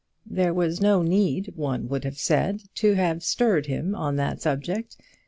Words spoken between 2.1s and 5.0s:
said, to have stirred him on that subject.